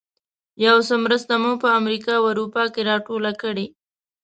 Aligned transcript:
یو 0.65 0.77
څه 0.87 0.95
مرسته 1.05 1.33
مو 1.41 1.51
په 1.61 1.67
امریکا 1.79 2.13
او 2.19 2.25
اروپا 2.31 2.63
کې 2.73 2.81
راټوله 2.89 3.31
کړې. 3.41 3.65